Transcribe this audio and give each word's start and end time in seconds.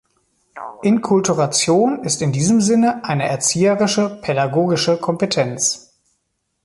Inkulturation 0.81 2.03
ist 2.03 2.23
in 2.23 2.31
diesem 2.31 2.59
Sinne 2.59 3.03
eine 3.03 3.27
erzieherische, 3.29 4.09
pädagogische 4.23 4.97
Kompetenz. 4.97 5.93